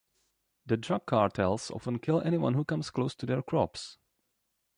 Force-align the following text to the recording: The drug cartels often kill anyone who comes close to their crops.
The 0.65 0.77
drug 0.77 1.05
cartels 1.05 1.69
often 1.69 1.99
kill 1.99 2.21
anyone 2.21 2.55
who 2.55 2.65
comes 2.65 2.89
close 2.89 3.13
to 3.13 3.27
their 3.27 3.43
crops. 3.43 3.99